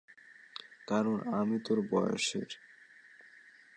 কারণ 0.87 1.17
আমি 1.33 1.57
তোর 1.65 1.79
বয়সের। 1.91 2.49